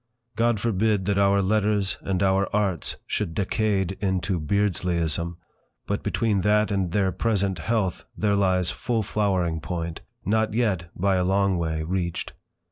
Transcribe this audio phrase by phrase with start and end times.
[0.35, 5.37] God forbid that our Letters and our Arts should decade into Beardsleyism;
[5.85, 11.17] but between that and their present "health" there lies full flowering point, not yet, by
[11.17, 12.33] a long way, reached.